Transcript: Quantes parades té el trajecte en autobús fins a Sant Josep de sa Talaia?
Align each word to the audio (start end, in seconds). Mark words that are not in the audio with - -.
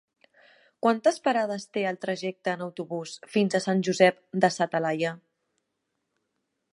Quantes 0.85 1.19
parades 1.27 1.67
té 1.77 1.83
el 1.89 1.99
trajecte 2.05 2.55
en 2.57 2.63
autobús 2.67 3.13
fins 3.35 3.57
a 3.59 3.63
Sant 3.67 3.83
Josep 3.89 4.19
de 4.47 4.53
sa 4.57 4.71
Talaia? 4.73 5.13